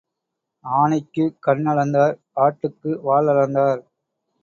ஆனைக்குக் 0.65 1.37
கண் 1.39 1.63
அளந்தார் 1.65 2.15
ஆட்டுக்கு 2.35 2.99
வால் 3.01 3.27
அளந்தார். 3.27 3.81